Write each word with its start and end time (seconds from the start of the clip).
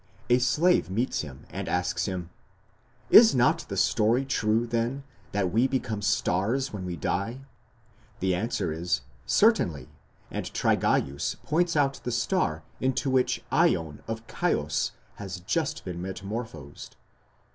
A 0.31 0.39
slave 0.39 0.89
meets 0.89 1.21
him, 1.21 1.45
and 1.51 1.69
asks 1.69 2.05
him: 2.07 2.31
'Is 3.11 3.35
not 3.35 3.67
the 3.69 3.77
story 3.77 4.25
true, 4.25 4.65
then, 4.65 5.03
that 5.31 5.53
we 5.53 5.67
become 5.67 6.01
stars 6.01 6.73
when 6.73 6.85
we 6.85 6.95
die?' 6.95 7.41
The 8.19 8.33
answer 8.33 8.73
is, 8.73 9.01
'Certainly'; 9.27 9.89
and 10.31 10.51
Trygaeus 10.55 11.35
points 11.43 11.75
out 11.75 12.01
the 12.03 12.11
star 12.11 12.63
into 12.79 13.11
which 13.11 13.43
Ion 13.51 14.01
of 14.07 14.23
Chios 14.27 14.93
has 15.17 15.39
just 15.41 15.85
been 15.85 16.01
metamorphosed." 16.01 16.95